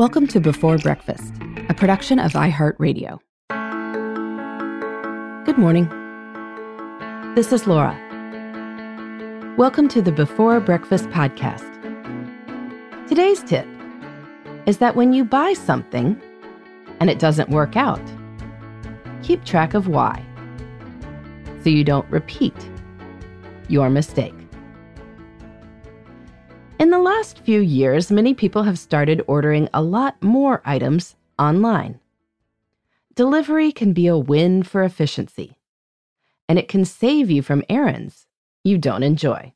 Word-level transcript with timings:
Welcome 0.00 0.26
to 0.28 0.40
Before 0.40 0.78
Breakfast, 0.78 1.34
a 1.68 1.74
production 1.74 2.18
of 2.18 2.32
iHeartRadio. 2.32 3.18
Good 5.44 5.58
morning. 5.58 5.90
This 7.34 7.52
is 7.52 7.66
Laura. 7.66 7.94
Welcome 9.58 9.88
to 9.88 10.00
the 10.00 10.10
Before 10.10 10.58
Breakfast 10.58 11.04
podcast. 11.10 11.68
Today's 13.08 13.42
tip 13.42 13.66
is 14.64 14.78
that 14.78 14.96
when 14.96 15.12
you 15.12 15.22
buy 15.22 15.52
something 15.52 16.18
and 16.98 17.10
it 17.10 17.18
doesn't 17.18 17.50
work 17.50 17.76
out, 17.76 18.00
keep 19.22 19.44
track 19.44 19.74
of 19.74 19.86
why 19.86 20.24
so 21.62 21.68
you 21.68 21.84
don't 21.84 22.10
repeat 22.10 22.56
your 23.68 23.90
mistake. 23.90 24.39
In 26.90 26.98
the 26.98 27.08
last 27.08 27.38
few 27.38 27.60
years, 27.60 28.10
many 28.10 28.34
people 28.34 28.64
have 28.64 28.76
started 28.76 29.22
ordering 29.28 29.68
a 29.72 29.80
lot 29.80 30.20
more 30.20 30.60
items 30.64 31.14
online. 31.38 32.00
Delivery 33.14 33.70
can 33.70 33.92
be 33.92 34.08
a 34.08 34.18
win 34.18 34.64
for 34.64 34.82
efficiency, 34.82 35.56
and 36.48 36.58
it 36.58 36.66
can 36.66 36.84
save 36.84 37.30
you 37.30 37.42
from 37.42 37.62
errands 37.68 38.26
you 38.64 38.76
don't 38.76 39.04
enjoy. 39.04 39.52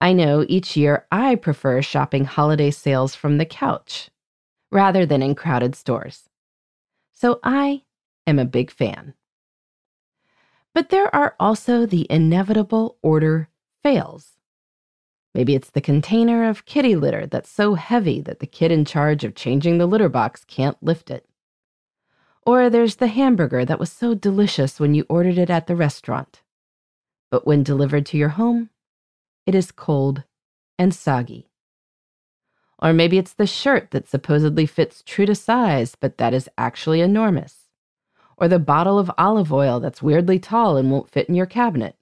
I 0.00 0.14
know 0.14 0.46
each 0.48 0.78
year 0.78 1.06
I 1.12 1.34
prefer 1.34 1.82
shopping 1.82 2.24
holiday 2.24 2.70
sales 2.70 3.14
from 3.14 3.36
the 3.36 3.44
couch 3.44 4.08
rather 4.70 5.04
than 5.04 5.20
in 5.20 5.34
crowded 5.34 5.74
stores. 5.74 6.30
So 7.12 7.38
I 7.44 7.82
am 8.26 8.38
a 8.38 8.46
big 8.46 8.70
fan. 8.70 9.12
But 10.72 10.88
there 10.88 11.14
are 11.14 11.36
also 11.38 11.84
the 11.84 12.06
inevitable 12.08 12.96
order 13.02 13.50
fails. 13.82 14.38
Maybe 15.34 15.54
it's 15.54 15.70
the 15.70 15.80
container 15.80 16.48
of 16.48 16.66
kitty 16.66 16.94
litter 16.94 17.26
that's 17.26 17.50
so 17.50 17.74
heavy 17.74 18.20
that 18.20 18.40
the 18.40 18.46
kid 18.46 18.70
in 18.70 18.84
charge 18.84 19.24
of 19.24 19.34
changing 19.34 19.78
the 19.78 19.86
litter 19.86 20.10
box 20.10 20.44
can't 20.44 20.76
lift 20.82 21.10
it. 21.10 21.26
Or 22.44 22.68
there's 22.68 22.96
the 22.96 23.06
hamburger 23.06 23.64
that 23.64 23.78
was 23.78 23.90
so 23.90 24.14
delicious 24.14 24.78
when 24.78 24.94
you 24.94 25.06
ordered 25.08 25.38
it 25.38 25.48
at 25.48 25.68
the 25.68 25.76
restaurant. 25.76 26.42
But 27.30 27.46
when 27.46 27.62
delivered 27.62 28.04
to 28.06 28.18
your 28.18 28.30
home, 28.30 28.68
it 29.46 29.54
is 29.54 29.72
cold 29.72 30.24
and 30.78 30.94
soggy. 30.94 31.48
Or 32.78 32.92
maybe 32.92 33.16
it's 33.16 33.32
the 33.32 33.46
shirt 33.46 33.92
that 33.92 34.08
supposedly 34.08 34.66
fits 34.66 35.02
true 35.06 35.24
to 35.24 35.34
size, 35.34 35.94
but 35.94 36.18
that 36.18 36.34
is 36.34 36.48
actually 36.58 37.00
enormous. 37.00 37.68
Or 38.36 38.48
the 38.48 38.58
bottle 38.58 38.98
of 38.98 39.10
olive 39.16 39.52
oil 39.52 39.80
that's 39.80 40.02
weirdly 40.02 40.38
tall 40.38 40.76
and 40.76 40.90
won't 40.90 41.08
fit 41.08 41.28
in 41.28 41.34
your 41.34 41.46
cabinet 41.46 41.96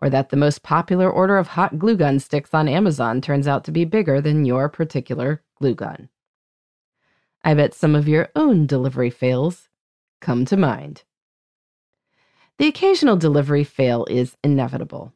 or 0.00 0.10
that 0.10 0.30
the 0.30 0.36
most 0.36 0.62
popular 0.62 1.10
order 1.10 1.36
of 1.36 1.48
hot 1.48 1.78
glue 1.78 1.96
gun 1.96 2.18
sticks 2.18 2.54
on 2.54 2.68
Amazon 2.68 3.20
turns 3.20 3.46
out 3.46 3.64
to 3.64 3.72
be 3.72 3.84
bigger 3.84 4.20
than 4.20 4.44
your 4.44 4.68
particular 4.68 5.42
glue 5.56 5.74
gun. 5.74 6.08
I 7.44 7.54
bet 7.54 7.74
some 7.74 7.94
of 7.94 8.08
your 8.08 8.28
own 8.34 8.66
delivery 8.66 9.10
fails 9.10 9.68
come 10.20 10.44
to 10.46 10.56
mind. 10.56 11.04
The 12.58 12.66
occasional 12.66 13.16
delivery 13.16 13.64
fail 13.64 14.06
is 14.10 14.36
inevitable. 14.44 15.14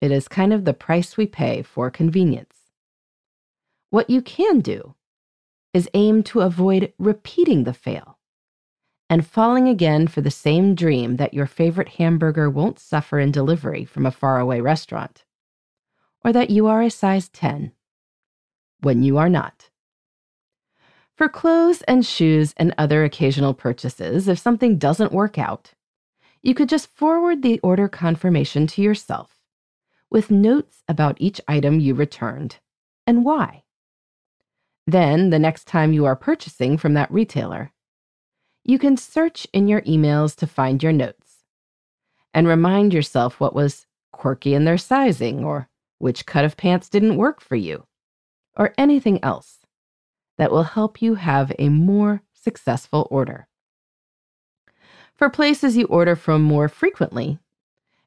It 0.00 0.10
is 0.10 0.28
kind 0.28 0.52
of 0.52 0.64
the 0.64 0.72
price 0.72 1.16
we 1.16 1.26
pay 1.26 1.62
for 1.62 1.90
convenience. 1.90 2.56
What 3.90 4.08
you 4.08 4.22
can 4.22 4.60
do 4.60 4.94
is 5.74 5.90
aim 5.92 6.22
to 6.24 6.40
avoid 6.40 6.92
repeating 6.98 7.64
the 7.64 7.74
fail 7.74 8.19
and 9.10 9.26
falling 9.26 9.68
again 9.68 10.06
for 10.06 10.20
the 10.20 10.30
same 10.30 10.76
dream 10.76 11.16
that 11.16 11.34
your 11.34 11.44
favorite 11.44 11.88
hamburger 11.88 12.48
won't 12.48 12.78
suffer 12.78 13.18
in 13.18 13.32
delivery 13.32 13.84
from 13.84 14.06
a 14.06 14.10
faraway 14.12 14.60
restaurant, 14.60 15.24
or 16.24 16.32
that 16.32 16.48
you 16.48 16.68
are 16.68 16.80
a 16.80 16.90
size 16.90 17.28
10 17.28 17.72
when 18.82 19.02
you 19.02 19.18
are 19.18 19.28
not. 19.28 19.68
For 21.16 21.28
clothes 21.28 21.82
and 21.82 22.06
shoes 22.06 22.54
and 22.56 22.72
other 22.78 23.02
occasional 23.02 23.52
purchases, 23.52 24.28
if 24.28 24.38
something 24.38 24.78
doesn't 24.78 25.12
work 25.12 25.36
out, 25.36 25.74
you 26.40 26.54
could 26.54 26.68
just 26.68 26.86
forward 26.86 27.42
the 27.42 27.58
order 27.60 27.88
confirmation 27.88 28.68
to 28.68 28.80
yourself 28.80 29.40
with 30.08 30.30
notes 30.30 30.82
about 30.88 31.16
each 31.20 31.40
item 31.46 31.80
you 31.80 31.94
returned 31.94 32.58
and 33.06 33.24
why. 33.24 33.64
Then, 34.86 35.30
the 35.30 35.38
next 35.38 35.66
time 35.66 35.92
you 35.92 36.04
are 36.04 36.16
purchasing 36.16 36.78
from 36.78 36.94
that 36.94 37.10
retailer, 37.12 37.72
you 38.64 38.78
can 38.78 38.96
search 38.96 39.46
in 39.52 39.68
your 39.68 39.80
emails 39.82 40.36
to 40.36 40.46
find 40.46 40.82
your 40.82 40.92
notes 40.92 41.44
and 42.32 42.46
remind 42.46 42.92
yourself 42.92 43.40
what 43.40 43.54
was 43.54 43.86
quirky 44.12 44.54
in 44.54 44.64
their 44.64 44.78
sizing 44.78 45.44
or 45.44 45.68
which 45.98 46.26
cut 46.26 46.44
of 46.44 46.56
pants 46.56 46.88
didn't 46.88 47.16
work 47.16 47.40
for 47.40 47.56
you 47.56 47.86
or 48.56 48.74
anything 48.76 49.22
else 49.22 49.58
that 50.38 50.50
will 50.50 50.62
help 50.62 51.02
you 51.02 51.16
have 51.16 51.52
a 51.58 51.68
more 51.68 52.22
successful 52.32 53.06
order. 53.10 53.46
For 55.14 55.28
places 55.28 55.76
you 55.76 55.84
order 55.86 56.16
from 56.16 56.42
more 56.42 56.68
frequently, 56.68 57.38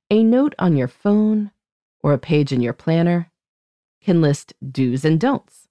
a 0.09 0.23
note 0.23 0.55
on 0.57 0.75
your 0.75 0.87
phone 0.87 1.51
or 2.01 2.13
a 2.13 2.17
page 2.17 2.51
in 2.51 2.61
your 2.61 2.73
planner 2.73 3.31
can 4.01 4.21
list 4.21 4.53
do's 4.71 5.05
and 5.05 5.19
don'ts. 5.19 5.67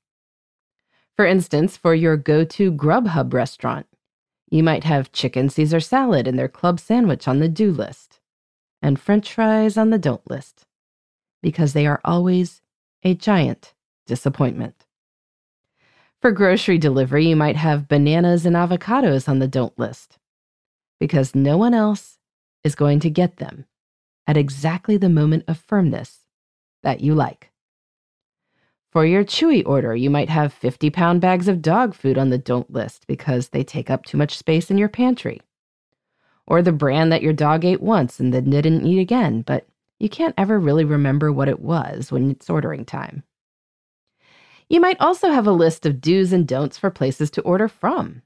For 1.17 1.27
instance, 1.27 1.77
for 1.77 1.95
your 1.95 2.17
go 2.17 2.45
to 2.45 2.73
Grubhub 2.73 3.35
restaurant, 3.35 3.87
you 4.53 4.63
might 4.63 4.85
have 4.85 5.13
chicken 5.13 5.49
Caesar 5.49 5.81
salad 5.81 6.29
and 6.29 6.39
their 6.39 6.47
club 6.47 6.79
sandwich 6.79 7.27
on 7.27 7.39
the 7.39 7.49
do 7.49 7.73
list, 7.73 8.21
and 8.83 9.01
french 9.01 9.33
fries 9.33 9.79
on 9.79 9.89
the 9.89 9.99
don't 9.99 10.29
list, 10.31 10.67
because 11.43 11.73
they 11.73 11.87
are 11.87 12.03
always 12.05 12.61
a 13.03 13.15
giant 13.15 13.73
disappointment. 14.07 14.85
For 16.21 16.33
grocery 16.33 16.77
delivery, 16.77 17.29
you 17.29 17.35
might 17.35 17.57
have 17.57 17.89
bananas 17.89 18.45
and 18.45 18.55
avocados 18.55 19.27
on 19.27 19.39
the 19.39 19.49
don't 19.49 19.77
list, 19.79 20.19
because 21.01 21.35
no 21.35 21.57
one 21.57 21.73
else 21.73 22.19
is 22.63 22.75
going 22.75 23.01
to 23.01 23.09
get 23.09 23.39
them 23.39 23.65
at 24.27 24.37
exactly 24.37 24.99
the 24.99 25.09
moment 25.09 25.45
of 25.49 25.57
firmness 25.57 26.27
that 26.83 27.01
you 27.01 27.15
like. 27.15 27.52
For 28.93 29.07
your 29.07 29.25
Chewy 29.25 29.67
order, 29.67 29.97
you 29.97 30.11
might 30.11 30.29
have 30.29 30.53
50 30.53 30.91
pound 30.91 31.23
bags 31.23 31.49
of 31.49 31.63
dog 31.63 31.95
food 31.95 32.19
on 32.19 32.29
the 32.29 32.37
don't 32.37 32.71
list 32.71 33.07
because 33.07 33.49
they 33.49 33.65
take 33.65 33.89
up 33.89 34.05
too 34.05 34.19
much 34.19 34.37
space 34.37 34.71
in 34.71 34.77
your 34.77 34.91
pantry. 34.91 35.41
Or 36.47 36.61
the 36.61 36.73
brand 36.73 37.11
that 37.11 37.23
your 37.23 37.33
dog 37.33 37.65
ate 37.65 37.81
once 37.81 38.21
and 38.21 38.35
then 38.35 38.51
didn't 38.51 38.85
eat 38.85 39.01
again, 39.01 39.41
but 39.41 39.67
you 39.99 40.11
can't 40.11 40.35
ever 40.37 40.61
really 40.61 40.85
remember 40.85 41.33
what 41.33 41.49
it 41.49 41.61
was 41.61 42.13
when 42.13 42.31
it's 42.31 42.51
ordering 42.51 42.85
time. 42.85 43.23
You 44.69 44.79
might 44.79 45.01
also 45.01 45.31
have 45.31 45.47
a 45.47 45.53
list 45.53 45.87
of 45.87 46.03
do's 46.03 46.31
and 46.31 46.47
don'ts 46.47 46.77
for 46.77 46.91
places 46.91 47.31
to 47.31 47.43
order 47.43 47.69
from. 47.69 48.21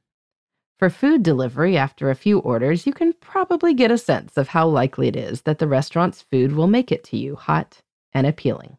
For 0.80 0.90
food 0.90 1.22
delivery, 1.22 1.76
after 1.76 2.10
a 2.10 2.16
few 2.16 2.40
orders, 2.40 2.88
you 2.88 2.92
can 2.92 3.12
probably 3.12 3.72
get 3.72 3.92
a 3.92 3.98
sense 3.98 4.36
of 4.36 4.48
how 4.48 4.66
likely 4.66 5.06
it 5.06 5.14
is 5.14 5.42
that 5.42 5.60
the 5.60 5.68
restaurant's 5.68 6.22
food 6.22 6.56
will 6.56 6.66
make 6.66 6.90
it 6.90 7.04
to 7.04 7.16
you 7.16 7.36
hot 7.36 7.82
and 8.12 8.26
appealing 8.26 8.78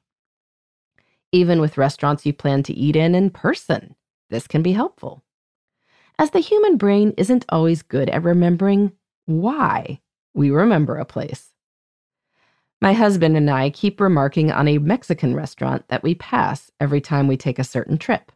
even 1.32 1.60
with 1.60 1.78
restaurants 1.78 2.26
you 2.26 2.34
plan 2.34 2.64
to 2.64 2.74
eat 2.74 2.96
in 2.96 3.16
in 3.16 3.29
person. 3.29 3.96
This 4.29 4.47
can 4.47 4.62
be 4.62 4.74
helpful. 4.74 5.24
As 6.20 6.32
the 6.32 6.40
human 6.40 6.78
brain 6.78 7.14
isn't 7.18 7.46
always 7.50 7.82
good 7.82 8.09
at 8.09 8.24
remembering 8.24 8.91
why 9.26 10.02
we 10.34 10.50
remember 10.50 10.97
a 10.97 11.06
place. 11.06 11.53
My 12.82 12.94
husband 12.94 13.35
and 13.35 13.50
I 13.50 13.70
keep 13.70 14.00
remarking 14.00 14.52
on 14.52 14.68
a 14.68 14.78
Mexican 14.78 15.35
restaurant 15.35 15.88
that 15.88 16.03
we 16.03 16.16
pass 16.16 16.72
every 16.79 17.02
time 17.02 17.28
we 17.28 17.38
take 17.38 17.59
a 17.59 17.64
certain 17.64 17.97
trip 17.97 18.32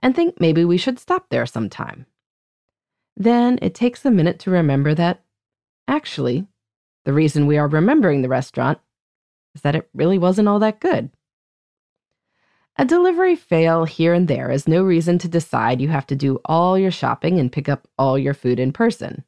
and 0.00 0.14
think 0.14 0.40
maybe 0.40 0.64
we 0.64 0.76
should 0.76 0.98
stop 0.98 1.28
there 1.28 1.46
sometime. 1.46 2.06
Then 3.16 3.58
it 3.62 3.74
takes 3.74 4.04
a 4.04 4.10
minute 4.10 4.38
to 4.40 4.50
remember 4.50 4.94
that, 4.94 5.22
actually, 5.86 6.46
the 7.04 7.12
reason 7.12 7.46
we 7.46 7.58
are 7.58 7.68
remembering 7.68 8.22
the 8.22 8.28
restaurant 8.28 8.78
is 9.54 9.62
that 9.62 9.74
it 9.74 9.88
really 9.94 10.18
wasn't 10.18 10.48
all 10.48 10.58
that 10.60 10.80
good. 10.80 11.10
A 12.80 12.84
delivery 12.84 13.34
fail 13.34 13.84
here 13.84 14.14
and 14.14 14.28
there 14.28 14.52
is 14.52 14.68
no 14.68 14.84
reason 14.84 15.18
to 15.18 15.28
decide 15.28 15.80
you 15.80 15.88
have 15.88 16.06
to 16.06 16.14
do 16.14 16.40
all 16.44 16.78
your 16.78 16.92
shopping 16.92 17.40
and 17.40 17.50
pick 17.50 17.68
up 17.68 17.88
all 17.98 18.16
your 18.16 18.34
food 18.34 18.60
in 18.60 18.72
person. 18.72 19.24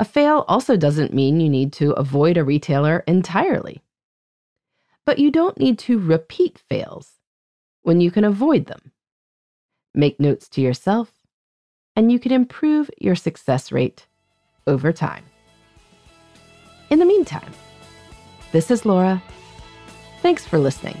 A 0.00 0.04
fail 0.04 0.44
also 0.48 0.76
doesn't 0.76 1.14
mean 1.14 1.38
you 1.38 1.48
need 1.48 1.72
to 1.74 1.92
avoid 1.92 2.36
a 2.36 2.42
retailer 2.42 3.04
entirely. 3.06 3.82
But 5.06 5.20
you 5.20 5.30
don't 5.30 5.58
need 5.58 5.78
to 5.80 6.00
repeat 6.00 6.58
fails 6.58 7.20
when 7.82 8.00
you 8.00 8.10
can 8.10 8.24
avoid 8.24 8.66
them. 8.66 8.90
Make 9.94 10.18
notes 10.18 10.48
to 10.50 10.60
yourself, 10.60 11.12
and 11.94 12.10
you 12.10 12.18
can 12.18 12.32
improve 12.32 12.90
your 12.98 13.14
success 13.14 13.70
rate 13.70 14.08
over 14.66 14.92
time. 14.92 15.24
In 16.90 16.98
the 16.98 17.04
meantime, 17.04 17.52
this 18.50 18.72
is 18.72 18.84
Laura. 18.84 19.22
Thanks 20.20 20.44
for 20.44 20.58
listening. 20.58 21.00